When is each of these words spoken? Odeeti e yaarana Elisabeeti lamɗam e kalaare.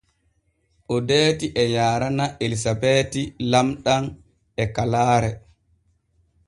Odeeti 0.95 1.47
e 1.63 1.65
yaarana 1.73 2.25
Elisabeeti 2.45 3.23
lamɗam 3.51 4.05
e 4.61 4.65
kalaare. 4.75 5.31